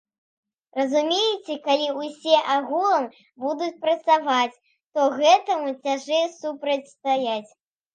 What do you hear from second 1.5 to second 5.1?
калі ўсе агулам будуць працаваць, то